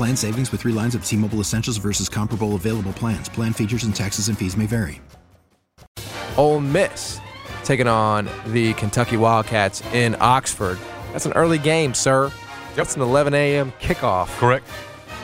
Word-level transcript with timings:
Plan 0.00 0.16
savings 0.16 0.50
with 0.50 0.62
three 0.62 0.72
lines 0.72 0.94
of 0.94 1.04
T 1.04 1.14
Mobile 1.14 1.40
Essentials 1.40 1.76
versus 1.76 2.08
comparable 2.08 2.54
available 2.54 2.94
plans. 2.94 3.28
Plan 3.28 3.52
features 3.52 3.84
and 3.84 3.94
taxes 3.94 4.28
and 4.28 4.38
fees 4.38 4.56
may 4.56 4.64
vary. 4.64 4.98
Ole 6.38 6.58
Miss 6.58 7.20
taking 7.64 7.86
on 7.86 8.26
the 8.46 8.72
Kentucky 8.72 9.18
Wildcats 9.18 9.82
in 9.92 10.16
Oxford. 10.18 10.78
That's 11.12 11.26
an 11.26 11.34
early 11.34 11.58
game, 11.58 11.92
sir. 11.92 12.28
Yep. 12.28 12.32
That's 12.76 12.96
an 12.96 13.02
11 13.02 13.34
a.m. 13.34 13.72
kickoff. 13.72 14.28
Correct. 14.38 14.66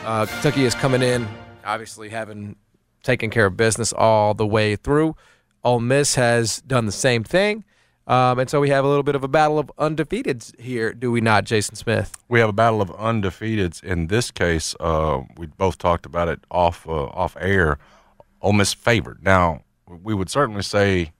Uh, 0.05 0.27
Kentucky 0.27 0.65
is 0.65 0.75
coming 0.75 1.01
in, 1.01 1.27
obviously 1.65 2.09
having 2.09 2.55
taken 3.01 3.31
care 3.31 3.47
of 3.47 3.57
business 3.57 3.91
all 3.93 4.35
the 4.35 4.45
way 4.45 4.75
through. 4.75 5.15
Ole 5.63 5.79
Miss 5.79 6.13
has 6.13 6.61
done 6.61 6.85
the 6.85 6.91
same 6.91 7.23
thing. 7.23 7.63
Um, 8.07 8.39
and 8.39 8.49
so 8.49 8.61
we 8.61 8.69
have 8.69 8.85
a 8.85 8.87
little 8.87 9.03
bit 9.03 9.15
of 9.15 9.23
a 9.23 9.27
battle 9.27 9.59
of 9.59 9.69
undefeateds 9.77 10.57
here, 10.59 10.93
do 10.93 11.11
we 11.11 11.19
not, 11.19 11.43
Jason 11.43 11.75
Smith? 11.75 12.15
We 12.29 12.39
have 12.39 12.47
a 12.47 12.53
battle 12.53 12.81
of 12.81 12.89
undefeateds. 12.91 13.83
In 13.83 14.07
this 14.07 14.31
case, 14.31 14.75
uh, 14.79 15.23
we 15.35 15.47
both 15.47 15.77
talked 15.77 16.05
about 16.05 16.29
it 16.29 16.39
off 16.49 16.87
uh, 16.87 16.91
off 17.07 17.35
air. 17.39 17.77
Ole 18.41 18.53
Miss 18.53 18.73
favored. 18.73 19.23
Now, 19.23 19.63
we 19.87 20.13
would 20.13 20.29
certainly 20.29 20.61
say, 20.61 21.11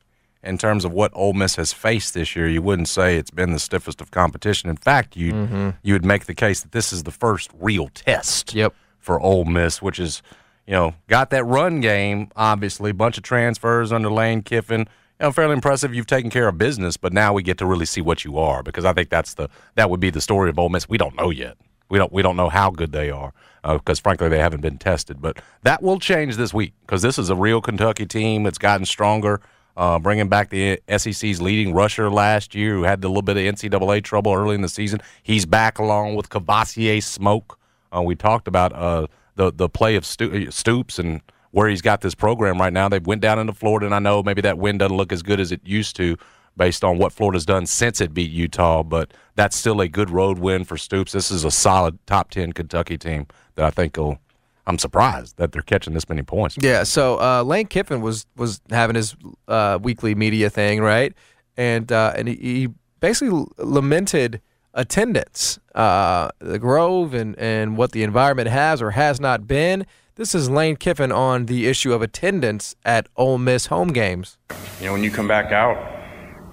in 0.44 0.58
terms 0.58 0.86
of 0.86 0.94
what 0.94 1.12
Ole 1.14 1.34
Miss 1.34 1.58
has 1.58 1.74
faced 1.74 2.14
this 2.14 2.36
year, 2.38 2.48
you 2.48 2.62
wouldn't 2.62 2.88
say 2.88 3.18
it's 3.18 3.32
been 3.32 3.52
the 3.52 3.60
stiffest 3.60 4.00
of 4.00 4.12
competition. 4.12 4.70
In 4.70 4.78
fact, 4.78 5.18
you 5.18 5.34
mm-hmm. 5.34 5.70
you 5.84 5.94
would 5.94 6.06
make 6.06 6.26
the 6.26 6.36
case 6.36 6.62
that 6.62 6.72
this 6.72 6.94
is 6.94 7.04
the 7.04 7.12
first 7.12 7.52
real 7.60 7.90
test 7.90 8.54
yep. 8.54 8.74
for 8.98 9.20
Ole 9.20 9.44
Miss, 9.44 9.82
which 9.82 10.00
is 10.00 10.22
you 10.66 10.74
know 10.74 10.94
got 11.08 11.32
that 11.32 11.44
run 11.44 11.82
game. 11.82 12.30
Obviously, 12.38 12.94
bunch 12.94 13.18
of 13.18 13.24
transfers 13.24 13.92
under 13.92 14.10
Lane 14.10 14.42
Kiffin 14.42 14.88
know, 15.20 15.32
fairly 15.32 15.54
impressive. 15.54 15.94
You've 15.94 16.08
taken 16.08 16.30
care 16.30 16.48
of 16.48 16.58
business, 16.58 16.98
but 16.98 17.14
now 17.14 17.34
we 17.34 17.44
get 17.44 17.58
to 17.60 17.66
really 17.66 17.86
see 17.86 18.02
what 18.02 18.24
you 18.24 18.38
are 18.38 18.64
because 18.64 18.86
I 18.86 18.94
think 18.94 19.10
that's 19.10 19.34
the 19.34 19.50
that 19.76 19.90
would 19.90 20.00
be 20.00 20.10
the 20.10 20.22
story 20.22 20.50
of 20.50 20.60
Ole 20.60 20.70
Miss. 20.70 20.88
We 20.88 20.98
don't 20.98 21.16
know 21.16 21.30
yet. 21.30 21.58
We 21.90 21.98
don't 21.98 22.12
we 22.12 22.22
don't 22.22 22.36
know 22.36 22.50
how 22.50 22.70
good 22.70 22.92
they 22.92 23.10
are 23.10 23.34
because 23.64 24.00
uh, 24.00 24.04
frankly 24.04 24.30
they 24.30 24.40
haven't 24.40 24.62
been 24.62 24.78
tested. 24.78 25.22
But 25.22 25.40
that 25.64 25.82
will 25.82 26.00
change 26.00 26.36
this 26.36 26.54
week 26.54 26.74
because 26.82 27.02
this 27.02 27.18
is 27.18 27.30
a 27.30 27.36
real 27.36 27.62
Kentucky 27.62 28.06
team 28.06 28.46
It's 28.46 28.58
gotten 28.58 28.86
stronger. 28.86 29.42
Uh, 29.76 30.00
bringing 30.00 30.28
back 30.28 30.50
the 30.50 30.82
SEC's 30.98 31.40
leading 31.40 31.72
rusher 31.72 32.10
last 32.10 32.56
year, 32.56 32.74
who 32.74 32.82
had 32.82 33.04
a 33.04 33.08
little 33.08 33.22
bit 33.22 33.38
of 33.38 33.44
NCAA 33.44 34.04
trouble 34.04 34.34
early 34.34 34.56
in 34.56 34.62
the 34.62 34.70
season. 34.70 35.00
He's 35.22 35.46
back 35.46 35.78
along 35.78 36.16
with 36.16 36.30
Kavosiey 36.30 37.04
Smoke. 37.04 37.60
Uh, 37.96 38.02
we 38.02 38.16
talked 38.16 38.48
about 38.48 38.74
uh, 38.74 39.06
the 39.36 39.52
the 39.54 39.70
play 39.70 39.96
of 39.96 40.04
Stoops 40.04 40.98
and 40.98 41.22
where 41.58 41.68
he's 41.68 41.82
got 41.82 42.02
this 42.02 42.14
program 42.14 42.62
right 42.62 42.72
now. 42.72 42.88
They 42.88 43.00
went 43.00 43.20
down 43.20 43.40
into 43.40 43.52
Florida, 43.52 43.88
and 43.88 43.96
I 43.96 43.98
know 43.98 44.22
maybe 44.22 44.42
that 44.44 44.60
win 44.60 44.78
doesn't 44.78 44.96
look 44.96 45.12
as 45.12 45.24
good 45.24 45.40
as 45.40 45.52
it 45.52 45.60
used 45.66 45.96
to 45.96 46.16
based 46.56 46.84
on 46.84 47.00
what 47.00 47.12
Florida's 47.12 47.48
done 47.48 47.66
since 47.66 48.00
it 48.00 48.14
beat 48.14 48.30
Utah, 48.30 48.84
but 48.84 49.12
that's 49.34 49.58
still 49.58 49.82
a 49.82 49.88
good 49.88 50.12
road 50.12 50.38
win 50.38 50.66
for 50.66 50.78
Stoops. 50.78 51.14
This 51.14 51.32
is 51.32 51.44
a 51.44 51.50
solid 51.50 51.98
top 52.06 52.30
10 52.30 52.54
Kentucky 52.54 52.96
team 52.96 53.26
that 53.56 53.66
I 53.66 53.72
think 53.72 53.98
will. 53.98 54.20
I'm 54.68 54.78
surprised 54.78 55.38
that 55.38 55.52
they're 55.52 55.64
catching 55.64 55.96
this 55.96 56.08
many 56.08 56.22
points. 56.22 56.58
Yeah, 56.62 56.84
so 56.84 57.20
uh, 57.20 57.42
Lane 57.42 57.66
Kiffin 57.66 58.02
was 58.02 58.28
was 58.36 58.62
having 58.70 58.96
his 58.96 59.16
uh, 59.48 59.80
weekly 59.82 60.14
media 60.14 60.52
thing, 60.52 60.80
right? 60.82 61.16
And 61.56 61.92
uh, 61.92 62.14
and 62.16 62.28
he, 62.28 62.68
basically 63.00 63.46
lamented 63.58 64.42
attendance, 64.76 65.58
uh, 65.74 66.30
the 66.38 66.60
Grove, 66.60 67.16
and 67.16 67.36
and 67.40 67.78
what 67.78 67.94
the 67.94 68.04
environment 68.04 68.48
has 68.48 68.80
or 68.80 68.92
has 68.92 69.20
not 69.20 69.48
been. 69.48 69.88
This 70.18 70.34
is 70.34 70.50
Lane 70.50 70.78
Kiffin 70.78 71.12
on 71.12 71.46
the 71.46 71.68
issue 71.68 71.94
of 71.94 72.02
attendance 72.02 72.76
at 72.84 73.08
Ole 73.18 73.38
Miss 73.38 73.68
home 73.68 73.90
games. 73.90 74.40
You 74.80 74.88
know, 74.88 74.94
when 74.94 75.04
you 75.04 75.12
come 75.12 75.28
back 75.28 75.52
out 75.52 75.78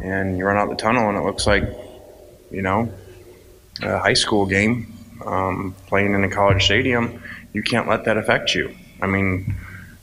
and 0.03 0.37
you 0.37 0.45
run 0.45 0.59
out 0.59 0.69
the 0.69 0.77
tunnel 0.77 1.09
and 1.09 1.17
it 1.17 1.23
looks 1.23 1.47
like, 1.47 1.63
you 2.51 2.61
know, 2.61 2.93
a 3.81 3.99
high 3.99 4.13
school 4.13 4.45
game 4.45 4.93
um, 5.25 5.75
playing 5.87 6.13
in 6.13 6.23
a 6.25 6.29
college 6.29 6.63
stadium, 6.63 7.23
you 7.55 7.63
can't 7.63 7.89
let 7.89 8.05
that 8.05 8.19
affect 8.19 8.55
you. 8.55 8.77
I 9.01 9.07
mean, 9.07 9.57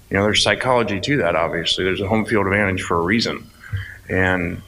you 0.10 0.18
know, 0.18 0.24
there's 0.24 0.42
psychology 0.42 1.00
to 1.00 1.18
that, 1.18 1.36
obviously. 1.36 1.84
There's 1.84 2.02
a 2.02 2.08
home 2.08 2.26
field 2.26 2.48
advantage 2.48 2.82
for 2.82 2.98
a 2.98 3.02
reason. 3.02 3.48
And, 4.10 4.64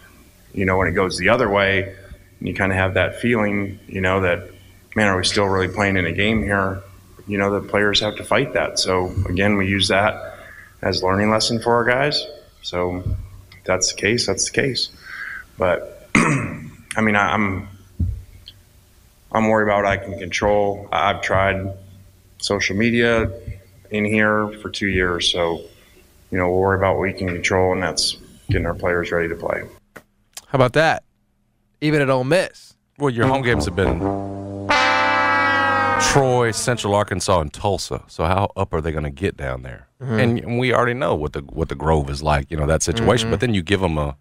you 0.54 0.66
know, 0.66 0.78
when 0.78 0.88
it 0.88 0.92
goes 0.92 1.18
the 1.18 1.30
other 1.30 1.50
way, 1.50 1.96
you 2.42 2.54
kind 2.54 2.72
of 2.72 2.78
have 2.78 2.94
that 2.94 3.20
feeling, 3.20 3.80
you 3.88 4.02
know, 4.02 4.22
that, 4.22 4.52
man, 4.96 5.08
are 5.08 5.18
we 5.18 5.26
still 5.26 5.46
really 5.46 5.68
playing 5.68 5.98
in 5.98 6.06
a 6.06 6.12
game 6.12 6.44
here? 6.44 6.84
You 7.28 7.38
know, 7.38 7.60
the 7.60 7.68
players 7.68 8.00
have 8.02 8.16
to 8.18 8.24
fight 8.24 8.54
that. 8.54 8.80
So 8.80 9.14
again, 9.28 9.58
we 9.58 9.68
use 9.68 9.88
that 9.88 10.40
as 10.82 11.02
learning 11.02 11.32
lesson 11.32 11.62
for 11.62 11.74
our 11.74 11.84
guys. 11.84 12.26
So 12.62 13.04
that's 13.64 13.94
the 13.94 14.00
case, 14.00 14.28
that's 14.28 14.46
the 14.46 14.62
case. 14.62 14.90
But 15.58 16.10
I 16.16 17.02
mean, 17.02 17.16
I, 17.16 17.34
I'm 17.34 17.68
I'm 19.32 19.48
worried 19.48 19.66
about 19.66 19.84
what 19.84 19.86
I 19.86 19.98
can 19.98 20.20
control. 20.20 20.88
I've 20.92 21.22
tried 21.22 21.74
social 22.38 22.76
media 22.76 23.32
in 23.90 24.06
here 24.06 24.50
for 24.62 24.70
two 24.70 24.88
years, 24.88 25.32
so 25.32 25.62
you 26.32 26.38
know 26.38 26.50
we'll 26.50 26.60
worry 26.60 26.78
about 26.78 26.96
what 26.96 27.02
we 27.02 27.14
can 27.14 27.28
control, 27.28 27.74
and 27.74 27.82
that's 27.82 28.18
getting 28.50 28.66
our 28.66 28.76
players 28.76 29.12
ready 29.12 29.30
to 29.30 29.36
play. 29.36 29.64
How 30.48 30.56
about 30.58 30.74
that? 30.74 31.04
Even 31.82 32.02
at 32.02 32.10
Ole 32.10 32.24
Miss. 32.24 32.76
Well, 33.00 33.10
your 33.10 33.28
home 33.28 33.42
games 33.42 33.66
have 33.66 33.76
been 33.76 34.00
Troy, 36.12 36.52
Central 36.52 36.94
Arkansas, 36.96 37.40
and 37.40 37.52
Tulsa. 37.52 38.04
So 38.08 38.26
how 38.26 38.52
up 38.56 38.74
are 38.74 38.82
they 38.82 38.92
going 38.92 39.04
to 39.04 39.10
get 39.10 39.38
down 39.38 39.64
there? 39.64 39.88
Mm-hmm. 40.02 40.20
And, 40.20 40.40
and, 40.40 40.60
we 40.60 40.74
already 40.74 40.94
know 40.94 41.16
what 41.16 41.34
the 41.34 41.42
what 41.42 41.70
the 41.70 41.76
Grove 41.76 42.10
is 42.10 42.22
like, 42.22 42.52
you 42.52 42.58
know 42.58 42.66
that 42.68 42.84
situation. 42.84 43.26
Mm-hmm. 43.26 43.32
But 43.32 43.40
then 43.40 43.54
you 43.54 43.64
give 43.64 43.80
them 43.80 43.98
a, 43.98 44.18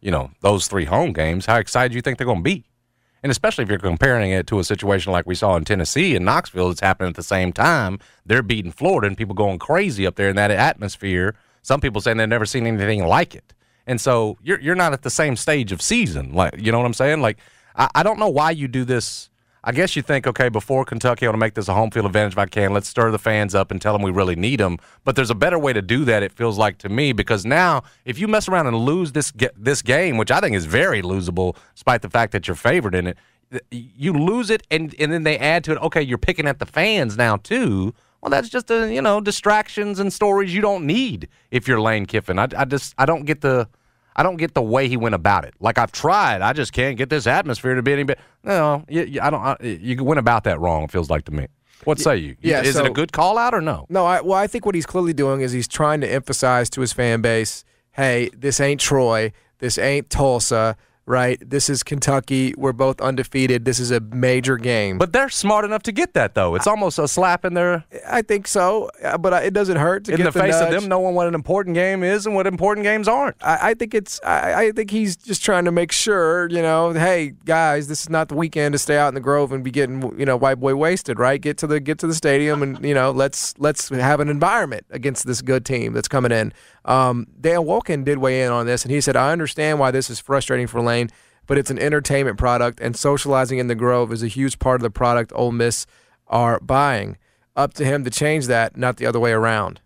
you 0.00 0.10
know, 0.10 0.30
those 0.40 0.68
three 0.68 0.84
home 0.84 1.12
games. 1.12 1.46
How 1.46 1.56
excited 1.56 1.90
do 1.90 1.96
you 1.96 2.02
think 2.02 2.18
they're 2.18 2.26
going 2.26 2.38
to 2.38 2.42
be? 2.42 2.64
And 3.22 3.30
especially 3.30 3.64
if 3.64 3.70
you're 3.70 3.78
comparing 3.78 4.30
it 4.30 4.46
to 4.46 4.58
a 4.58 4.64
situation 4.64 5.12
like 5.12 5.26
we 5.26 5.34
saw 5.34 5.56
in 5.56 5.64
Tennessee 5.64 6.14
and 6.14 6.24
Knoxville, 6.24 6.70
it's 6.70 6.80
happening 6.80 7.10
at 7.10 7.16
the 7.16 7.22
same 7.22 7.52
time. 7.52 7.98
They're 8.24 8.42
beating 8.42 8.70
Florida 8.70 9.08
and 9.08 9.16
people 9.16 9.34
going 9.34 9.58
crazy 9.58 10.06
up 10.06 10.14
there 10.14 10.28
in 10.28 10.36
that 10.36 10.50
atmosphere. 10.50 11.34
Some 11.62 11.80
people 11.80 12.00
saying 12.00 12.16
they've 12.16 12.28
never 12.28 12.46
seen 12.46 12.66
anything 12.66 13.04
like 13.04 13.34
it. 13.34 13.54
And 13.86 14.00
so 14.00 14.36
you're 14.42 14.60
you're 14.60 14.74
not 14.74 14.92
at 14.92 15.02
the 15.02 15.10
same 15.10 15.34
stage 15.34 15.72
of 15.72 15.82
season, 15.82 16.32
like 16.32 16.54
you 16.58 16.70
know 16.70 16.78
what 16.78 16.86
I'm 16.86 16.94
saying. 16.94 17.20
Like 17.20 17.38
I, 17.74 17.88
I 17.96 18.02
don't 18.02 18.18
know 18.18 18.28
why 18.28 18.50
you 18.50 18.68
do 18.68 18.84
this 18.84 19.27
I 19.64 19.72
guess 19.72 19.96
you 19.96 20.02
think, 20.02 20.26
okay, 20.26 20.48
before 20.48 20.84
Kentucky, 20.84 21.26
I 21.26 21.30
want 21.30 21.34
to 21.34 21.40
make 21.40 21.54
this 21.54 21.68
a 21.68 21.74
home 21.74 21.90
field 21.90 22.06
advantage 22.06 22.34
if 22.34 22.38
I 22.38 22.46
can. 22.46 22.72
Let's 22.72 22.88
stir 22.88 23.10
the 23.10 23.18
fans 23.18 23.54
up 23.54 23.70
and 23.70 23.82
tell 23.82 23.92
them 23.92 24.02
we 24.02 24.10
really 24.10 24.36
need 24.36 24.60
them. 24.60 24.78
But 25.04 25.16
there's 25.16 25.30
a 25.30 25.34
better 25.34 25.58
way 25.58 25.72
to 25.72 25.82
do 25.82 26.04
that. 26.04 26.22
It 26.22 26.32
feels 26.32 26.58
like 26.58 26.78
to 26.78 26.88
me 26.88 27.12
because 27.12 27.44
now, 27.44 27.82
if 28.04 28.18
you 28.18 28.28
mess 28.28 28.48
around 28.48 28.66
and 28.66 28.76
lose 28.76 29.12
this 29.12 29.32
this 29.56 29.82
game, 29.82 30.16
which 30.16 30.30
I 30.30 30.40
think 30.40 30.54
is 30.54 30.64
very 30.64 31.02
losable, 31.02 31.56
despite 31.74 32.02
the 32.02 32.10
fact 32.10 32.32
that 32.32 32.46
you're 32.46 32.54
favored 32.54 32.94
in 32.94 33.08
it, 33.08 33.18
you 33.70 34.12
lose 34.12 34.50
it, 34.50 34.66
and 34.70 34.94
and 34.98 35.12
then 35.12 35.24
they 35.24 35.38
add 35.38 35.64
to 35.64 35.72
it. 35.72 35.78
Okay, 35.78 36.02
you're 36.02 36.18
picking 36.18 36.46
at 36.46 36.58
the 36.58 36.66
fans 36.66 37.16
now 37.16 37.36
too. 37.36 37.94
Well, 38.20 38.30
that's 38.30 38.48
just 38.48 38.70
a 38.70 38.92
you 38.92 39.02
know 39.02 39.20
distractions 39.20 39.98
and 39.98 40.12
stories 40.12 40.54
you 40.54 40.60
don't 40.60 40.86
need 40.86 41.28
if 41.50 41.66
you're 41.66 41.80
Lane 41.80 42.06
Kiffin. 42.06 42.38
I, 42.38 42.48
I 42.56 42.64
just 42.64 42.94
I 42.98 43.06
don't 43.06 43.24
get 43.24 43.40
the 43.40 43.68
I 44.18 44.24
don't 44.24 44.36
get 44.36 44.52
the 44.54 44.62
way 44.62 44.88
he 44.88 44.96
went 44.96 45.14
about 45.14 45.44
it. 45.44 45.54
Like 45.60 45.78
I've 45.78 45.92
tried, 45.92 46.42
I 46.42 46.52
just 46.52 46.72
can't 46.72 46.98
get 46.98 47.08
this 47.08 47.28
atmosphere 47.28 47.76
to 47.76 47.82
be 47.82 47.92
any 47.92 48.02
better. 48.02 48.20
No, 48.42 48.84
you, 48.88 49.04
you, 49.04 49.20
I 49.20 49.30
don't. 49.30 49.40
I, 49.40 49.56
you 49.62 50.02
went 50.02 50.18
about 50.18 50.42
that 50.44 50.58
wrong. 50.58 50.82
It 50.82 50.90
feels 50.90 51.08
like 51.08 51.24
to 51.26 51.32
me. 51.32 51.46
What 51.84 52.00
say 52.00 52.16
you? 52.16 52.36
Yeah, 52.40 52.62
is 52.62 52.74
so, 52.74 52.84
it 52.84 52.90
a 52.90 52.92
good 52.92 53.12
call 53.12 53.38
out 53.38 53.54
or 53.54 53.60
no? 53.60 53.86
No, 53.88 54.04
I, 54.04 54.20
well, 54.20 54.36
I 54.36 54.48
think 54.48 54.66
what 54.66 54.74
he's 54.74 54.86
clearly 54.86 55.12
doing 55.12 55.40
is 55.40 55.52
he's 55.52 55.68
trying 55.68 56.00
to 56.00 56.12
emphasize 56.12 56.68
to 56.70 56.80
his 56.80 56.92
fan 56.92 57.20
base, 57.22 57.64
"Hey, 57.92 58.30
this 58.36 58.58
ain't 58.58 58.80
Troy. 58.80 59.32
This 59.58 59.78
ain't 59.78 60.10
Tulsa." 60.10 60.76
Right? 61.08 61.38
This 61.48 61.68
is 61.68 61.82
Kentucky. 61.82 62.54
We're 62.56 62.72
both 62.72 63.00
undefeated. 63.00 63.64
This 63.64 63.80
is 63.80 63.90
a 63.90 64.00
major 64.00 64.56
game. 64.56 64.98
But 64.98 65.12
they're 65.12 65.30
smart 65.30 65.64
enough 65.64 65.82
to 65.84 65.92
get 65.92 66.14
that, 66.14 66.34
though. 66.34 66.54
It's 66.54 66.66
almost 66.66 66.98
a 66.98 67.08
slap 67.08 67.44
in 67.44 67.54
their 67.54 67.84
I 68.06 68.22
think 68.22 68.46
so, 68.46 68.90
uh, 69.02 69.18
but 69.18 69.44
it 69.44 69.54
doesn't 69.54 69.76
hurt 69.76 70.04
to 70.04 70.12
in 70.12 70.18
get 70.18 70.24
the 70.24 70.32
face 70.32 70.54
of 70.56 70.70
them 70.70 70.88
knowing 70.88 71.14
what 71.14 71.26
an 71.26 71.34
important 71.34 71.74
game 71.74 72.02
is 72.02 72.26
and 72.26 72.34
what 72.34 72.46
important 72.46 72.84
games 72.84 73.08
aren't. 73.08 73.36
I, 73.42 73.70
I 73.70 73.74
think 73.74 73.94
it's. 73.94 74.20
I, 74.22 74.66
I 74.66 74.72
think 74.72 74.90
he's 74.90 75.16
just 75.16 75.44
trying 75.44 75.64
to 75.64 75.72
make 75.72 75.92
sure, 75.92 76.48
you 76.50 76.62
know, 76.62 76.92
hey 76.92 77.32
guys, 77.44 77.88
this 77.88 78.02
is 78.02 78.10
not 78.10 78.28
the 78.28 78.34
weekend 78.34 78.72
to 78.74 78.78
stay 78.78 78.98
out 78.98 79.08
in 79.08 79.14
the 79.14 79.20
Grove 79.20 79.52
and 79.52 79.64
be 79.64 79.70
getting, 79.70 80.18
you 80.18 80.26
know, 80.26 80.36
white 80.36 80.60
boy 80.60 80.74
wasted, 80.74 81.18
right? 81.18 81.40
Get 81.40 81.56
to 81.58 81.66
the 81.66 81.80
get 81.80 81.98
to 82.00 82.06
the 82.06 82.14
stadium 82.14 82.62
and 82.62 82.84
you 82.84 82.94
know, 82.94 83.10
let's 83.10 83.54
let's 83.58 83.88
have 83.88 84.20
an 84.20 84.28
environment 84.28 84.84
against 84.90 85.26
this 85.26 85.40
good 85.40 85.64
team 85.64 85.92
that's 85.92 86.08
coming 86.08 86.32
in. 86.32 86.52
Um, 86.88 87.26
Dan 87.38 87.60
Wolken 87.60 88.02
did 88.02 88.18
weigh 88.18 88.42
in 88.42 88.50
on 88.50 88.66
this, 88.66 88.82
and 88.82 88.90
he 88.90 89.00
said, 89.02 89.14
I 89.14 89.30
understand 89.30 89.78
why 89.78 89.90
this 89.90 90.08
is 90.08 90.18
frustrating 90.18 90.66
for 90.66 90.80
Lane, 90.80 91.10
but 91.46 91.58
it's 91.58 91.70
an 91.70 91.78
entertainment 91.78 92.38
product, 92.38 92.80
and 92.80 92.96
socializing 92.96 93.58
in 93.58 93.68
the 93.68 93.74
Grove 93.74 94.10
is 94.10 94.22
a 94.22 94.26
huge 94.26 94.58
part 94.58 94.76
of 94.76 94.82
the 94.82 94.90
product 94.90 95.30
Ole 95.34 95.52
Miss 95.52 95.86
are 96.26 96.58
buying. 96.60 97.18
Up 97.54 97.74
to 97.74 97.84
him 97.84 98.04
to 98.04 98.10
change 98.10 98.46
that, 98.46 98.76
not 98.76 98.96
the 98.96 99.06
other 99.06 99.20
way 99.20 99.32
around. 99.32 99.80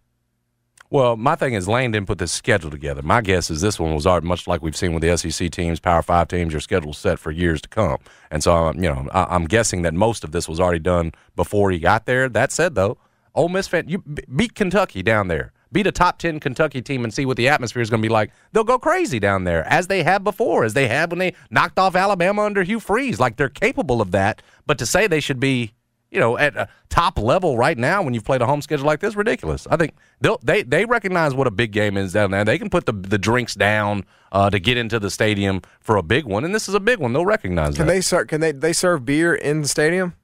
Well, 0.90 1.16
my 1.16 1.36
thing 1.36 1.54
is 1.54 1.66
Lane 1.66 1.90
didn't 1.90 2.06
put 2.06 2.18
this 2.18 2.30
schedule 2.30 2.70
together. 2.70 3.00
My 3.00 3.22
guess 3.22 3.50
is 3.50 3.62
this 3.62 3.80
one 3.80 3.94
was 3.94 4.06
already 4.06 4.26
much 4.26 4.46
like 4.46 4.62
we've 4.62 4.76
seen 4.76 4.92
with 4.92 5.02
the 5.02 5.16
SEC 5.16 5.50
teams, 5.50 5.80
Power 5.80 6.02
Five 6.02 6.28
teams. 6.28 6.52
Your 6.52 6.60
schedule's 6.60 6.98
set 6.98 7.18
for 7.18 7.30
years 7.30 7.62
to 7.62 7.68
come, 7.68 7.96
and 8.30 8.42
so 8.42 8.54
um, 8.54 8.76
you 8.76 8.90
know 8.90 9.08
I, 9.10 9.24
I'm 9.34 9.46
guessing 9.46 9.82
that 9.82 9.94
most 9.94 10.22
of 10.22 10.32
this 10.32 10.46
was 10.46 10.60
already 10.60 10.80
done 10.80 11.12
before 11.34 11.70
he 11.70 11.78
got 11.78 12.04
there. 12.04 12.28
That 12.28 12.52
said, 12.52 12.74
though, 12.74 12.98
Ole 13.34 13.48
Miss 13.48 13.68
fan, 13.68 13.88
you 13.88 14.00
beat 14.00 14.54
Kentucky 14.54 15.02
down 15.02 15.28
there, 15.28 15.52
beat 15.72 15.86
a 15.86 15.92
top 15.92 16.18
ten 16.18 16.38
Kentucky 16.38 16.82
team, 16.82 17.04
and 17.04 17.12
see 17.12 17.26
what 17.26 17.36
the 17.36 17.48
atmosphere 17.48 17.82
is 17.82 17.90
going 17.90 18.02
to 18.02 18.06
be 18.06 18.12
like. 18.12 18.30
They'll 18.52 18.64
go 18.64 18.78
crazy 18.78 19.18
down 19.18 19.44
there, 19.44 19.66
as 19.66 19.86
they 19.86 20.02
have 20.02 20.22
before, 20.22 20.64
as 20.64 20.74
they 20.74 20.88
have 20.88 21.10
when 21.10 21.18
they 21.18 21.34
knocked 21.50 21.78
off 21.78 21.96
Alabama 21.96 22.42
under 22.42 22.62
Hugh 22.62 22.80
Freeze. 22.80 23.18
Like 23.18 23.36
they're 23.36 23.48
capable 23.48 24.00
of 24.00 24.10
that. 24.12 24.42
But 24.66 24.78
to 24.78 24.86
say 24.86 25.06
they 25.06 25.20
should 25.20 25.40
be 25.40 25.72
you 26.12 26.20
know, 26.20 26.36
at 26.36 26.54
a 26.56 26.68
top 26.90 27.18
level 27.18 27.56
right 27.56 27.76
now 27.78 28.02
when 28.02 28.12
you've 28.12 28.24
played 28.24 28.42
a 28.42 28.46
home 28.46 28.60
schedule 28.60 28.86
like 28.86 29.00
this, 29.00 29.16
ridiculous. 29.16 29.66
I 29.68 29.78
think 29.78 29.94
they'll, 30.20 30.38
they 30.42 30.62
they 30.62 30.84
recognize 30.84 31.34
what 31.34 31.46
a 31.46 31.50
big 31.50 31.72
game 31.72 31.96
is 31.96 32.12
down 32.12 32.30
there. 32.30 32.44
They 32.44 32.58
can 32.58 32.68
put 32.68 32.84
the 32.84 32.92
the 32.92 33.18
drinks 33.18 33.54
down 33.54 34.04
uh, 34.30 34.50
to 34.50 34.60
get 34.60 34.76
into 34.76 35.00
the 35.00 35.10
stadium 35.10 35.62
for 35.80 35.96
a 35.96 36.02
big 36.02 36.26
one, 36.26 36.44
and 36.44 36.54
this 36.54 36.68
is 36.68 36.74
a 36.74 36.80
big 36.80 36.98
one. 36.98 37.14
They'll 37.14 37.24
recognize 37.24 37.76
Can 37.76 37.86
that. 37.86 37.92
they 37.94 38.00
start? 38.02 38.28
Can 38.28 38.42
they 38.42 38.52
they 38.52 38.74
serve 38.74 39.06
beer 39.06 39.34
in 39.34 39.62
the 39.62 39.68
stadium? 39.68 40.14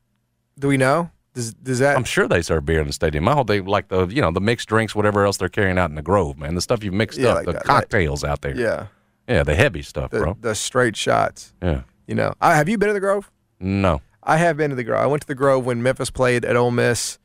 Do 0.59 0.69
we 0.69 0.77
know? 0.77 1.11
Does 1.39 1.55
does 1.55 1.79
that? 1.79 1.97
I'm 1.97 2.03
sure 2.03 2.27
they 2.27 2.43
serve 2.43 2.67
beer 2.67 2.81
in 2.81 2.89
the 2.89 2.93
stadium. 2.93 3.23
My 3.23 3.33
whole 3.33 3.45
they 3.45 3.61
like 3.61 3.87
the 3.89 4.09
you 4.09 4.21
know 4.21 4.33
the 4.33 4.41
mixed 4.41 4.69
drinks, 4.69 4.97
whatever 4.97 5.25
else 5.25 5.37
they're 5.37 5.49
carrying 5.49 5.79
out 5.79 5.89
in 5.89 5.95
the 5.95 6.03
Grove, 6.03 6.37
man. 6.37 6.57
The 6.57 6.61
stuff 6.61 6.83
you've 6.83 6.95
mixed 6.95 7.17
Yeah, 7.17 7.29
up, 7.29 7.35
like 7.37 7.47
the 7.47 7.53
that, 7.53 7.59
right. 7.59 7.65
cocktails 7.83 8.25
out 8.25 8.41
there. 8.41 8.57
yeah, 8.57 8.87
yeah, 9.29 9.45
the 9.45 9.55
heavy 9.55 9.83
stuff, 9.83 10.11
the 10.11 10.19
bro. 10.19 10.37
the 10.41 10.57
straight 10.57 10.97
shots. 10.97 11.53
Yeah, 11.63 11.83
You 12.09 12.17
know, 12.17 12.35
I, 12.41 12.57
have 12.57 12.69
you 12.69 12.77
been 12.77 12.89
to 12.89 12.93
the 12.93 12.99
Grove? 12.99 13.31
no, 13.61 14.01
I 14.23 14.39
have 14.39 14.57
been 14.57 14.71
to 14.71 14.77
the 14.77 14.83
Grove. 14.83 15.01
I 15.01 15.07
went 15.07 15.23
to 15.23 15.29
the 15.29 15.37
Grove 15.37 15.65
when 15.65 15.81
Memphis 15.81 16.11
played 16.11 16.45
at 16.45 16.57
Ole 16.57 16.73
Miss. 16.73 17.19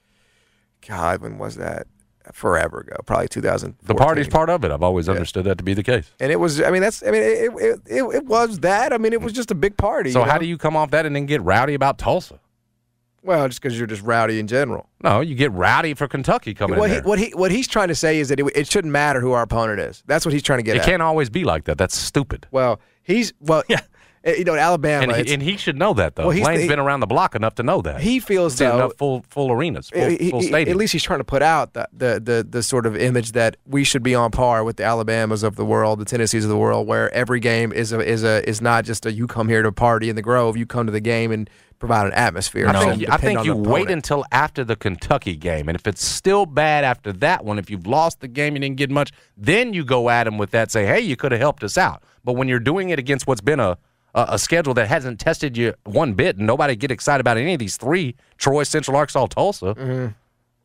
God, 0.88 1.21
when 1.21 1.38
was 1.39 1.56
that? 1.56 1.88
Forever 2.31 2.80
ago, 2.81 2.95
probably 3.06 3.27
2000. 3.27 3.75
the 3.83 3.95
party's 3.95 4.30
part 4.30 4.50
of 4.50 4.63
it. 4.63 4.71
I've 4.71 4.81
always 4.83 5.09
understood 5.09 5.44
that 5.44 5.57
to 5.57 5.63
be 5.63 5.74
the 5.74 5.83
case. 5.83 6.09
and 6.21 6.31
it 6.31 6.39
was. 6.39 6.62
I 6.62 6.71
mean, 6.71 6.81
that's. 6.81 7.04
I 7.04 7.12
mean, 7.12 7.21
it 7.21 7.51
it, 7.59 7.81
it 7.86 8.04
it 8.16 8.25
was 8.27 8.59
that. 8.59 8.94
I 8.94 8.98
mean, 8.98 9.12
it 9.12 9.21
was 9.21 9.33
just 9.33 9.51
a 9.51 9.56
big 9.56 9.75
party. 9.75 10.12
So 10.12 10.24
you 10.24 10.30
how 10.30 10.38
do 10.38 10.45
you 10.45 10.57
come 10.57 10.77
off 10.77 10.92
that 10.92 11.06
and 11.06 11.13
then 11.16 11.25
get 11.25 11.42
rowdy 11.42 11.74
about 11.74 11.98
Tulsa? 11.98 12.39
Well, 13.24 13.48
just 13.48 13.62
because 13.62 13.78
you're 13.78 13.88
just 13.88 14.02
rowdy 14.04 14.40
in 14.40 14.48
general. 14.48 14.90
No, 15.02 15.22
you 15.22 15.34
get 15.36 15.52
rowdy 15.54 15.94
for 15.94 16.08
Kentucky 16.08 16.54
coming 16.54 16.78
What 16.78 16.86
in 16.86 16.92
he, 16.92 16.96
there. 17.00 17.08
what 17.08 17.20
he 17.20 17.30
what 17.36 17.52
he's 17.52 17.68
trying 17.68 17.88
to 17.88 17.96
say 17.96 18.20
is 18.20 18.30
that 18.30 18.40
it, 18.40 18.46
it 18.56 18.68
shouldn't 18.70 18.92
matter 18.92 19.22
who 19.22 19.31
our 19.31 19.44
opponent 19.44 19.80
is. 19.80 20.04
That's 20.06 20.25
what 20.25 20.34
he's 20.34 20.44
trying 20.44 20.60
to 20.60 20.64
get 20.64 20.75
It 20.75 20.80
at. 20.80 20.86
can't 20.86 21.02
always 21.02 21.30
be 21.30 21.44
like 21.46 21.64
that. 21.66 21.78
That's 21.78 21.98
stupid. 21.98 22.48
Well, 22.52 22.80
he's 23.02 23.34
well. 23.40 23.64
Yeah. 23.70 23.80
Eh, 24.25 24.36
you 24.38 24.44
know, 24.46 24.54
in 24.54 24.60
Alabama. 24.60 25.14
And 25.14 25.28
he, 25.28 25.34
and 25.34 25.44
he 25.44 25.58
should 25.58 25.78
know 25.78 25.94
that 25.96 26.16
though. 26.16 26.28
Well, 26.28 26.38
Lane's 26.38 26.68
been 26.68 26.80
around 26.80 27.02
the 27.02 27.08
block 27.08 27.36
enough 27.36 27.56
to 27.56 27.64
know 27.64 27.81
that. 27.81 28.00
he 28.00 28.20
feels 28.20 28.58
though 28.58 28.75
enough 28.75 28.94
full 28.98 29.25
full 29.30 29.52
arenas, 29.52 29.90
eh, 29.94 30.00
full, 30.00 30.18
he- 30.18 30.30
full 30.31 30.42
stadiums. 30.42 30.70
at 30.70 30.75
least 30.78 30.94
he's 30.94 31.04
trying 31.04 31.20
to 31.20 31.25
put 31.25 31.42
out 31.42 31.74
the, 31.74 31.88
the 31.92 32.20
the 32.24 32.48
the 32.50 32.64
sort 32.64 32.86
of 32.86 32.96
image 32.96 33.34
that 33.34 33.58
we 33.66 33.84
should 33.84 34.04
be 34.04 34.16
on 34.16 34.31
par 34.31 34.64
with 34.64 34.78
the 34.78 34.84
Alabamas 34.84 35.44
of 35.44 35.56
the 35.58 35.66
world, 35.66 36.00
the 36.00 36.06
Tennessees 36.06 36.46
of 36.46 36.50
the 36.50 36.58
world, 36.58 36.88
where 36.88 37.14
every 37.14 37.40
game 37.42 37.74
is 37.74 37.92
a 37.92 38.00
is 38.00 38.24
a 38.24 38.48
is 38.50 38.62
not 38.62 38.86
just 38.86 39.06
a 39.06 39.12
you 39.12 39.28
come 39.28 39.50
here 39.50 39.62
to 39.62 39.72
party 39.72 40.10
in 40.10 40.16
the 40.16 40.22
Grove, 40.22 40.56
you 40.56 40.66
come 40.66 40.86
to 40.86 40.92
the 40.92 41.02
game 41.02 41.31
and 41.31 41.50
provide 41.80 42.06
an 42.06 42.14
atmosphere. 42.14 42.66
I 42.66 42.96
think, 42.96 43.10
I 43.10 43.18
think 43.18 43.44
you 43.44 43.56
wait 43.58 43.90
until 43.90 44.24
after 44.31 44.64
the 44.64 44.78
Kentucky 44.78 45.36
game, 45.36 45.68
and 45.68 45.76
if 45.76 45.86
it's 45.86 46.06
still 46.06 46.46
bad 46.46 46.86
after 46.86 47.12
that 47.12 47.44
one, 47.44 47.60
if 47.60 47.69
you've 47.69 47.86
lost 47.86 48.22
the 48.22 48.30
game, 48.30 48.56
you 48.56 48.62
didn't 48.62 48.78
get 48.78 48.90
much, 48.90 49.12
then 49.36 49.74
you 49.74 49.84
go 49.84 50.10
at 50.10 50.26
him 50.26 50.38
with 50.38 50.52
that. 50.52 50.72
Say, 50.72 50.86
hey, 50.86 51.02
you 51.02 51.18
could 51.18 51.34
have 51.34 51.42
helped 51.42 51.62
us 51.62 51.78
out. 51.78 52.02
But 52.24 52.34
when 52.34 52.48
you're 52.48 52.62
doing 52.62 52.92
it 52.92 53.00
against 53.00 53.28
what's 53.28 53.42
been 53.42 53.60
a 53.60 53.78
a, 54.13 54.25
a 54.30 54.39
schedule 54.39 54.74
that 54.75 54.88
hasn't 54.88 55.19
tested 55.19 55.57
you 55.57 55.74
one 55.86 56.13
bit, 56.13 56.38
and 56.38 56.48
nobody 56.48 56.75
get 56.75 56.92
excited 56.92 57.21
about 57.21 57.38
any 57.38 57.54
of 57.54 57.60
these 57.60 57.77
three: 57.77 58.15
Troy, 58.38 58.63
Central 58.63 58.98
Arkansas, 58.98 59.27
Tulsa. 59.27 59.75
Mm-hmm. 59.75 60.07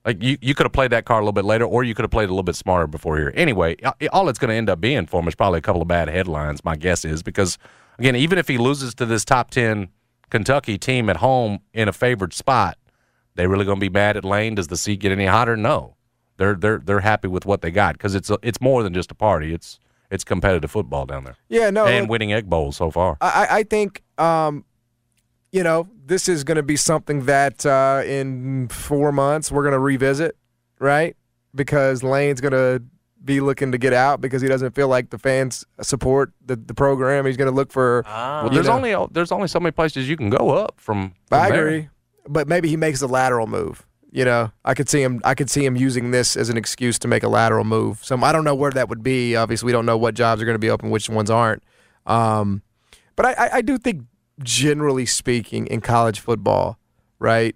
Like 0.04 0.22
you, 0.22 0.38
you 0.40 0.54
could 0.54 0.64
have 0.64 0.72
played 0.72 0.92
that 0.92 1.04
card 1.04 1.22
a 1.22 1.24
little 1.24 1.32
bit 1.32 1.44
later, 1.44 1.64
or 1.64 1.84
you 1.84 1.94
could 1.94 2.02
have 2.04 2.10
played 2.10 2.28
a 2.28 2.32
little 2.32 2.42
bit 2.42 2.56
smarter 2.56 2.86
before 2.86 3.18
here. 3.18 3.32
Anyway, 3.34 3.76
all 4.12 4.28
it's 4.28 4.38
going 4.38 4.48
to 4.48 4.54
end 4.54 4.70
up 4.70 4.80
being 4.80 5.06
for 5.06 5.20
him 5.20 5.28
is 5.28 5.34
probably 5.34 5.58
a 5.58 5.62
couple 5.62 5.82
of 5.82 5.88
bad 5.88 6.08
headlines. 6.08 6.64
My 6.64 6.76
guess 6.76 7.04
is 7.04 7.22
because 7.22 7.58
again, 7.98 8.16
even 8.16 8.38
if 8.38 8.48
he 8.48 8.56
loses 8.56 8.94
to 8.94 9.06
this 9.06 9.24
top 9.24 9.50
ten 9.50 9.88
Kentucky 10.30 10.78
team 10.78 11.10
at 11.10 11.18
home 11.18 11.60
in 11.72 11.88
a 11.88 11.92
favored 11.92 12.32
spot, 12.32 12.78
they 13.34 13.46
really 13.46 13.64
going 13.64 13.76
to 13.76 13.80
be 13.80 13.90
mad 13.90 14.16
at 14.16 14.24
Lane? 14.24 14.54
Does 14.54 14.68
the 14.68 14.76
seat 14.76 15.00
get 15.00 15.12
any 15.12 15.26
hotter? 15.26 15.56
No, 15.56 15.96
they're 16.36 16.54
they're 16.54 16.78
they're 16.78 17.00
happy 17.00 17.28
with 17.28 17.44
what 17.44 17.60
they 17.60 17.70
got 17.70 17.94
because 17.94 18.14
it's 18.14 18.30
a, 18.30 18.38
it's 18.42 18.60
more 18.60 18.82
than 18.82 18.94
just 18.94 19.10
a 19.10 19.14
party. 19.14 19.52
It's 19.52 19.78
it's 20.10 20.24
competitive 20.24 20.70
football 20.70 21.04
down 21.06 21.24
there 21.24 21.36
Yeah, 21.48 21.70
no, 21.70 21.86
and 21.86 22.02
look, 22.04 22.10
winning 22.10 22.32
egg 22.32 22.48
bowls 22.48 22.76
so 22.76 22.90
far. 22.90 23.16
I, 23.20 23.46
I- 23.50 23.56
I 23.58 23.62
think, 23.62 24.02
um, 24.18 24.64
you 25.52 25.62
know, 25.62 25.88
this 26.04 26.28
is 26.28 26.44
going 26.44 26.56
to 26.56 26.62
be 26.62 26.76
something 26.76 27.24
that 27.26 27.64
uh, 27.66 28.02
in 28.06 28.68
four 28.68 29.12
months 29.12 29.50
we're 29.52 29.62
going 29.62 29.72
to 29.72 29.78
revisit, 29.78 30.36
right? 30.78 31.16
Because 31.54 32.02
Lane's 32.02 32.40
going 32.40 32.52
to 32.52 32.82
be 33.24 33.40
looking 33.40 33.72
to 33.72 33.78
get 33.78 33.92
out 33.92 34.20
because 34.20 34.40
he 34.42 34.48
doesn't 34.48 34.74
feel 34.74 34.88
like 34.88 35.10
the 35.10 35.18
fans 35.18 35.64
support 35.80 36.32
the, 36.44 36.56
the 36.56 36.74
program. 36.74 37.26
He's 37.26 37.36
going 37.36 37.50
to 37.50 37.54
look 37.54 37.72
for. 37.72 38.04
well, 38.06 38.48
there's 38.50 38.66
know- 38.66 38.74
only 38.74 38.94
there's 39.12 39.32
only 39.32 39.48
so 39.48 39.58
many 39.58 39.72
places 39.72 40.08
you 40.08 40.16
can 40.16 40.30
go 40.30 40.50
up 40.50 40.74
from. 40.78 41.14
from 41.26 41.40
I 41.40 41.50
there. 41.50 41.66
agree, 41.66 41.88
but 42.28 42.46
maybe 42.48 42.68
he 42.68 42.76
makes 42.76 43.00
a 43.02 43.06
lateral 43.06 43.46
move. 43.46 43.86
You 44.10 44.24
know, 44.24 44.50
I 44.64 44.74
could 44.74 44.88
see 44.88 45.02
him. 45.02 45.20
I 45.24 45.34
could 45.34 45.50
see 45.50 45.64
him 45.64 45.76
using 45.76 46.10
this 46.12 46.36
as 46.36 46.48
an 46.48 46.56
excuse 46.56 46.98
to 47.00 47.08
make 47.08 47.22
a 47.22 47.28
lateral 47.28 47.64
move. 47.64 48.02
So 48.02 48.16
I 48.16 48.32
don't 48.32 48.44
know 48.44 48.54
where 48.54 48.70
that 48.70 48.88
would 48.88 49.02
be. 49.02 49.36
Obviously, 49.36 49.66
we 49.66 49.72
don't 49.72 49.84
know 49.84 49.98
what 49.98 50.14
jobs 50.14 50.40
are 50.40 50.46
going 50.46 50.54
to 50.54 50.60
be 50.60 50.70
open, 50.70 50.90
which 50.90 51.10
ones 51.10 51.30
aren't. 51.30 51.62
Um, 52.06 52.62
but 53.16 53.26
I, 53.26 53.32
I, 53.32 53.50
I 53.56 53.62
do 53.62 53.76
think, 53.76 54.04
generally 54.42 55.04
speaking, 55.04 55.66
in 55.66 55.80
college 55.80 56.20
football, 56.20 56.78
right? 57.18 57.54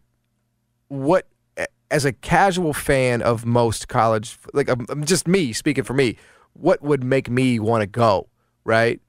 What, 0.88 1.26
as 1.90 2.04
a 2.04 2.12
casual 2.12 2.74
fan 2.74 3.22
of 3.22 3.46
most 3.46 3.88
college, 3.88 4.36
like 4.52 4.68
um, 4.68 4.86
um, 4.90 5.04
just 5.04 5.26
me 5.26 5.52
speaking 5.52 5.84
for 5.84 5.94
me, 5.94 6.16
what 6.52 6.82
would 6.82 7.02
make 7.02 7.30
me 7.30 7.58
want 7.58 7.80
to 7.80 7.86
go? 7.86 8.28
Right? 8.64 9.00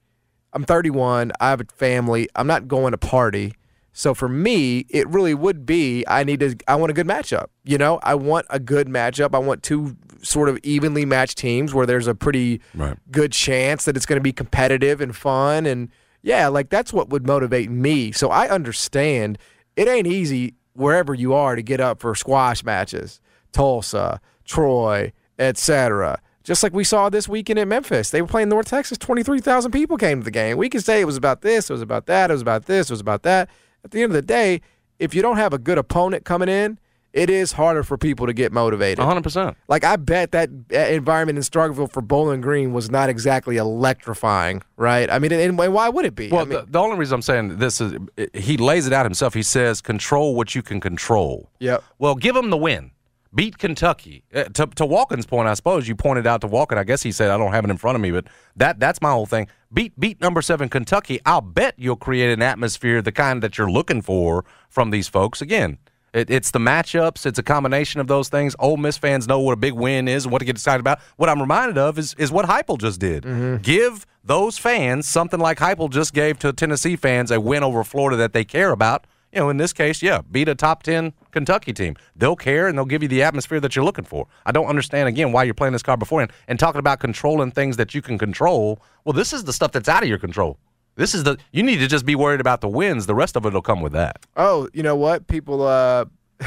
I'm 0.52 0.64
31. 0.64 1.32
I 1.40 1.50
have 1.50 1.60
a 1.60 1.64
family. 1.74 2.28
I'm 2.36 2.46
not 2.46 2.68
going 2.68 2.92
to 2.92 2.98
party. 2.98 3.54
So 3.96 4.12
for 4.12 4.28
me, 4.28 4.84
it 4.90 5.08
really 5.08 5.34
would 5.34 5.64
be 5.64 6.04
I 6.06 6.24
need 6.24 6.40
to 6.40 6.56
I 6.68 6.74
want 6.74 6.90
a 6.90 6.94
good 6.94 7.06
matchup. 7.06 7.46
You 7.64 7.78
know, 7.78 8.00
I 8.02 8.16
want 8.16 8.44
a 8.50 8.58
good 8.58 8.88
matchup. 8.88 9.34
I 9.34 9.38
want 9.38 9.62
two 9.62 9.96
sort 10.20 10.48
of 10.48 10.58
evenly 10.62 11.04
matched 11.04 11.38
teams 11.38 11.72
where 11.72 11.86
there's 11.86 12.06
a 12.08 12.14
pretty 12.14 12.60
Right. 12.74 12.96
good 13.10 13.30
chance 13.32 13.84
that 13.84 13.96
it's 13.96 14.04
going 14.04 14.18
to 14.18 14.22
be 14.22 14.32
competitive 14.32 15.00
and 15.00 15.14
fun 15.14 15.64
and 15.64 15.88
yeah, 16.22 16.48
like 16.48 16.70
that's 16.70 16.92
what 16.92 17.10
would 17.10 17.26
motivate 17.26 17.70
me. 17.70 18.10
So 18.10 18.30
I 18.30 18.48
understand 18.48 19.38
it 19.76 19.86
ain't 19.86 20.06
easy 20.06 20.54
wherever 20.72 21.14
you 21.14 21.32
are 21.34 21.54
to 21.54 21.62
get 21.62 21.80
up 21.80 22.00
for 22.00 22.14
squash 22.14 22.64
matches, 22.64 23.20
Tulsa, 23.52 24.20
Troy, 24.44 25.12
etc. 25.38 26.20
Just 26.42 26.62
like 26.62 26.72
we 26.74 26.82
saw 26.84 27.08
this 27.10 27.28
weekend 27.28 27.58
at 27.58 27.68
Memphis. 27.68 28.10
They 28.10 28.20
were 28.22 28.28
playing 28.28 28.48
North 28.48 28.66
Texas. 28.66 28.98
23,000 28.98 29.70
people 29.70 29.96
came 29.96 30.20
to 30.20 30.24
the 30.24 30.30
game. 30.30 30.56
We 30.58 30.68
can 30.68 30.80
say 30.80 31.00
it 31.00 31.04
was 31.06 31.16
about 31.16 31.42
this, 31.42 31.70
it 31.70 31.72
was 31.72 31.82
about 31.82 32.06
that, 32.06 32.30
it 32.30 32.34
was 32.34 32.42
about 32.42 32.66
this, 32.66 32.90
it 32.90 32.92
was 32.92 33.00
about 33.00 33.22
that. 33.22 33.48
At 33.84 33.90
the 33.90 34.02
end 34.02 34.10
of 34.10 34.14
the 34.14 34.22
day, 34.22 34.60
if 34.98 35.14
you 35.14 35.22
don't 35.22 35.36
have 35.36 35.52
a 35.52 35.58
good 35.58 35.78
opponent 35.78 36.24
coming 36.24 36.48
in, 36.48 36.78
it 37.12 37.30
is 37.30 37.52
harder 37.52 37.84
for 37.84 37.96
people 37.96 38.26
to 38.26 38.32
get 38.32 38.52
motivated. 38.52 38.98
100%. 38.98 39.54
Like 39.68 39.84
I 39.84 39.94
bet 39.96 40.32
that 40.32 40.50
environment 40.72 41.38
in 41.38 41.44
Starkville 41.44 41.90
for 41.90 42.02
Bowling 42.02 42.40
Green 42.40 42.72
was 42.72 42.90
not 42.90 43.08
exactly 43.08 43.56
electrifying, 43.56 44.62
right? 44.76 45.08
I 45.08 45.20
mean, 45.20 45.30
and, 45.30 45.60
and 45.60 45.72
why 45.72 45.88
would 45.88 46.04
it 46.04 46.16
be? 46.16 46.28
Well, 46.28 46.40
I 46.40 46.44
mean, 46.44 46.58
the, 46.58 46.66
the 46.72 46.78
only 46.80 46.96
reason 46.96 47.14
I'm 47.14 47.22
saying 47.22 47.58
this 47.58 47.80
is 47.80 47.94
he 48.34 48.56
lays 48.56 48.88
it 48.88 48.92
out 48.92 49.06
himself. 49.06 49.32
He 49.32 49.44
says, 49.44 49.80
control 49.80 50.34
what 50.34 50.56
you 50.56 50.62
can 50.62 50.80
control. 50.80 51.50
Yep. 51.60 51.84
Well, 52.00 52.16
give 52.16 52.34
him 52.34 52.50
the 52.50 52.56
win. 52.56 52.90
Beat 53.32 53.58
Kentucky. 53.58 54.24
Uh, 54.32 54.44
to, 54.44 54.66
to 54.66 54.84
Wolken's 54.84 55.26
point, 55.26 55.48
I 55.48 55.54
suppose 55.54 55.88
you 55.88 55.96
pointed 55.96 56.26
out 56.26 56.40
to 56.42 56.48
Wolken. 56.48 56.78
I 56.78 56.84
guess 56.84 57.02
he 57.02 57.10
said 57.12 57.30
I 57.30 57.36
don't 57.36 57.52
have 57.52 57.64
it 57.64 57.70
in 57.70 57.76
front 57.76 57.96
of 57.96 58.00
me, 58.02 58.10
but 58.10 58.26
that 58.56 58.78
that's 58.78 59.00
my 59.00 59.10
whole 59.10 59.26
thing. 59.26 59.48
Beat 59.74 59.98
beat 59.98 60.20
number 60.20 60.40
seven 60.40 60.68
Kentucky. 60.68 61.20
I'll 61.26 61.40
bet 61.40 61.74
you'll 61.76 61.96
create 61.96 62.32
an 62.32 62.42
atmosphere 62.42 63.02
the 63.02 63.10
kind 63.10 63.42
that 63.42 63.58
you're 63.58 63.70
looking 63.70 64.02
for 64.02 64.44
from 64.68 64.90
these 64.90 65.08
folks. 65.08 65.42
Again, 65.42 65.78
It, 66.12 66.30
it's 66.30 66.52
the 66.52 66.60
matchups. 66.60 67.26
It's 67.26 67.40
a 67.40 67.42
combination 67.42 68.00
of 68.00 68.06
those 68.06 68.28
things. 68.28 68.54
Ole 68.60 68.76
Miss 68.76 68.96
fans 68.96 69.26
know 69.26 69.40
what 69.40 69.52
a 69.52 69.56
big 69.56 69.72
win 69.72 70.06
is 70.06 70.24
and 70.24 70.32
what 70.32 70.38
to 70.38 70.44
get 70.44 70.54
excited 70.54 70.78
about. 70.78 71.00
What 71.16 71.28
I'm 71.28 71.40
reminded 71.40 71.76
of 71.76 71.98
is 71.98 72.14
is 72.18 72.30
what 72.30 72.46
Heupel 72.46 72.78
just 72.78 73.00
did. 73.00 73.24
Mm-hmm. 73.24 73.62
Give 73.62 74.06
those 74.22 74.56
fans 74.58 75.08
something 75.08 75.40
like 75.40 75.58
Heupel 75.58 75.90
just 75.90 76.14
gave 76.14 76.38
to 76.38 76.52
Tennessee 76.52 76.94
fans 76.94 77.32
a 77.32 77.40
win 77.40 77.64
over 77.64 77.82
Florida 77.82 78.16
that 78.18 78.32
they 78.32 78.44
care 78.44 78.70
about. 78.70 79.08
You 79.34 79.40
know, 79.40 79.50
in 79.50 79.56
this 79.56 79.72
case, 79.72 80.00
yeah, 80.00 80.20
beat 80.30 80.48
a 80.48 80.54
top 80.54 80.84
ten 80.84 81.12
Kentucky 81.32 81.72
team. 81.72 81.96
They'll 82.14 82.36
care 82.36 82.68
and 82.68 82.78
they'll 82.78 82.84
give 82.84 83.02
you 83.02 83.08
the 83.08 83.24
atmosphere 83.24 83.58
that 83.58 83.74
you're 83.74 83.84
looking 83.84 84.04
for. 84.04 84.28
I 84.46 84.52
don't 84.52 84.66
understand 84.66 85.08
again 85.08 85.32
why 85.32 85.42
you're 85.42 85.54
playing 85.54 85.72
this 85.72 85.82
card 85.82 85.98
beforehand 85.98 86.30
and 86.46 86.56
talking 86.56 86.78
about 86.78 87.00
controlling 87.00 87.50
things 87.50 87.76
that 87.76 87.96
you 87.96 88.00
can 88.00 88.16
control. 88.16 88.80
Well, 89.04 89.12
this 89.12 89.32
is 89.32 89.42
the 89.42 89.52
stuff 89.52 89.72
that's 89.72 89.88
out 89.88 90.04
of 90.04 90.08
your 90.08 90.18
control. 90.18 90.56
This 90.94 91.16
is 91.16 91.24
the 91.24 91.36
you 91.50 91.64
need 91.64 91.78
to 91.78 91.88
just 91.88 92.06
be 92.06 92.14
worried 92.14 92.40
about 92.40 92.60
the 92.60 92.68
wins. 92.68 93.06
The 93.06 93.14
rest 93.16 93.34
of 93.34 93.44
it 93.44 93.52
will 93.52 93.60
come 93.60 93.80
with 93.80 93.92
that. 93.92 94.24
Oh, 94.36 94.68
you 94.72 94.84
know 94.84 94.94
what? 94.94 95.26
People, 95.26 95.66
uh, 95.66 96.04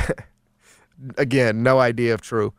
again, 1.17 1.63
no 1.63 1.79
idea 1.79 2.13
if 2.13 2.22
true, 2.22 2.53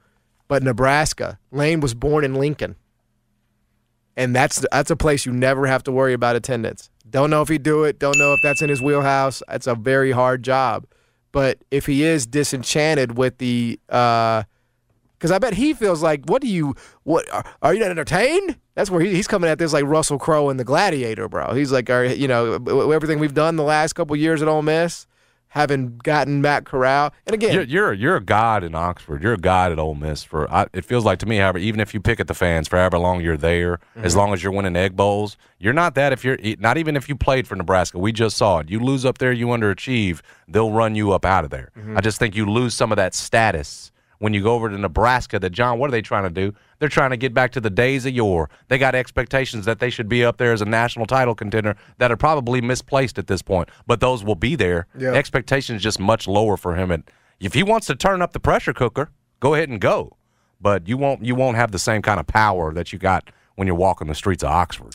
but 0.46 0.62
Nebraska. 0.62 1.38
Lane 1.50 1.80
was 1.80 1.94
born 1.94 2.22
in 2.22 2.34
Lincoln, 2.34 2.76
and 4.14 4.36
that's 4.36 4.62
that's 4.70 4.90
a 4.90 4.96
place 4.96 5.24
you 5.24 5.32
never 5.32 5.66
have 5.66 5.82
to 5.84 5.92
worry 5.92 6.12
about 6.12 6.36
attendance. 6.36 6.90
Don't 7.10 7.30
know 7.30 7.42
if 7.42 7.48
he'd 7.48 7.62
do 7.62 7.84
it. 7.84 7.98
Don't 7.98 8.18
know 8.18 8.32
if 8.34 8.40
that's 8.42 8.62
in 8.62 8.68
his 8.68 8.82
wheelhouse. 8.82 9.42
It's 9.48 9.66
a 9.66 9.74
very 9.74 10.12
hard 10.12 10.42
job, 10.42 10.86
but 11.32 11.58
if 11.70 11.86
he 11.86 12.04
is 12.04 12.26
disenchanted 12.26 13.16
with 13.18 13.38
the, 13.38 13.80
uh, 13.88 14.44
because 15.18 15.32
I 15.32 15.40
bet 15.40 15.54
he 15.54 15.74
feels 15.74 16.00
like, 16.00 16.22
what 16.26 16.40
do 16.40 16.46
you, 16.46 16.76
what 17.02 17.28
are, 17.32 17.44
are 17.60 17.74
you 17.74 17.80
not 17.80 17.90
entertained? 17.90 18.56
That's 18.76 18.88
where 18.88 19.00
he, 19.00 19.12
he's 19.16 19.26
coming 19.26 19.50
at 19.50 19.58
this 19.58 19.72
like 19.72 19.84
Russell 19.84 20.18
Crowe 20.18 20.48
in 20.48 20.58
The 20.58 20.64
Gladiator, 20.64 21.28
bro. 21.28 21.54
He's 21.54 21.72
like, 21.72 21.90
are, 21.90 22.04
you 22.04 22.28
know, 22.28 22.54
everything 22.92 23.18
we've 23.18 23.34
done 23.34 23.56
the 23.56 23.64
last 23.64 23.94
couple 23.94 24.14
years 24.14 24.42
at 24.42 24.46
Ole 24.46 24.62
Miss 24.62 25.07
having 25.50 25.98
gotten 25.98 26.40
Matt 26.40 26.64
Corral. 26.64 27.12
And 27.26 27.34
again, 27.34 27.54
You're, 27.54 27.62
you're 27.62 27.92
you're 27.92 28.16
a 28.16 28.22
god 28.22 28.64
in 28.64 28.74
Oxford. 28.74 29.22
You're 29.22 29.34
a 29.34 29.38
god 29.38 29.72
at 29.72 29.78
Ole 29.78 29.94
Miss. 29.94 30.24
For 30.24 30.50
I, 30.50 30.66
it 30.72 30.84
feels 30.84 31.04
like 31.04 31.18
to 31.20 31.26
me, 31.26 31.38
however, 31.38 31.58
even 31.58 31.80
if 31.80 31.94
you 31.94 32.00
pick 32.00 32.20
at 32.20 32.26
the 32.26 32.34
fans 32.34 32.68
for 32.68 32.76
however 32.76 32.98
long 32.98 33.20
you're 33.20 33.36
there, 33.36 33.80
as 33.96 34.12
mm-hmm. 34.12 34.18
long 34.18 34.32
as 34.32 34.42
you're 34.42 34.52
winning 34.52 34.76
egg 34.76 34.96
bowls, 34.96 35.36
you're 35.58 35.72
not 35.72 35.94
that. 35.94 36.12
If 36.12 36.24
you're 36.24 36.38
not 36.58 36.78
even 36.78 36.96
if 36.96 37.08
you 37.08 37.16
played 37.16 37.46
for 37.46 37.56
Nebraska, 37.56 37.98
we 37.98 38.12
just 38.12 38.36
saw 38.36 38.58
it. 38.58 38.70
You 38.70 38.80
lose 38.80 39.04
up 39.04 39.18
there, 39.18 39.32
you 39.32 39.46
underachieve, 39.48 40.20
they'll 40.46 40.72
run 40.72 40.94
you 40.94 41.12
up 41.12 41.24
out 41.24 41.44
of 41.44 41.50
there. 41.50 41.70
Mm-hmm. 41.76 41.96
I 41.96 42.00
just 42.00 42.18
think 42.18 42.36
you 42.36 42.46
lose 42.46 42.74
some 42.74 42.92
of 42.92 42.96
that 42.96 43.14
status 43.14 43.90
when 44.18 44.34
you 44.34 44.42
go 44.42 44.54
over 44.54 44.68
to 44.68 44.78
Nebraska. 44.78 45.38
That 45.38 45.50
John, 45.50 45.78
what 45.78 45.88
are 45.88 45.92
they 45.92 46.02
trying 46.02 46.24
to 46.24 46.30
do? 46.30 46.54
They're 46.78 46.88
trying 46.88 47.10
to 47.10 47.16
get 47.16 47.34
back 47.34 47.52
to 47.52 47.60
the 47.60 47.70
days 47.70 48.06
of 48.06 48.12
yore. 48.12 48.50
They 48.68 48.78
got 48.78 48.94
expectations 48.94 49.64
that 49.64 49.78
they 49.78 49.90
should 49.90 50.08
be 50.08 50.24
up 50.24 50.36
there 50.36 50.52
as 50.52 50.62
a 50.62 50.66
national 50.66 51.06
title 51.06 51.34
contender 51.34 51.76
that 51.98 52.10
are 52.10 52.16
probably 52.16 52.60
misplaced 52.60 53.18
at 53.18 53.26
this 53.26 53.42
point, 53.42 53.68
but 53.86 54.00
those 54.00 54.24
will 54.24 54.34
be 54.34 54.54
there. 54.54 54.86
Yeah. 54.98 55.12
Expectations 55.12 55.82
just 55.82 55.98
much 55.98 56.28
lower 56.28 56.56
for 56.56 56.74
him. 56.76 56.90
And 56.90 57.04
if 57.40 57.54
he 57.54 57.62
wants 57.62 57.86
to 57.88 57.94
turn 57.94 58.22
up 58.22 58.32
the 58.32 58.40
pressure 58.40 58.72
cooker, 58.72 59.10
go 59.40 59.54
ahead 59.54 59.68
and 59.68 59.80
go. 59.80 60.16
But 60.60 60.88
you 60.88 60.96
won't 60.96 61.24
you 61.24 61.34
won't 61.34 61.56
have 61.56 61.70
the 61.70 61.78
same 61.78 62.02
kind 62.02 62.18
of 62.18 62.26
power 62.26 62.72
that 62.74 62.92
you 62.92 62.98
got 62.98 63.30
when 63.54 63.66
you're 63.66 63.76
walking 63.76 64.08
the 64.08 64.14
streets 64.14 64.42
of 64.42 64.50
Oxford. 64.50 64.94